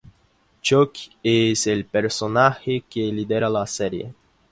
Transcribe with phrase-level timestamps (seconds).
[0.63, 4.15] Chuck es el personaje que lidera la serie.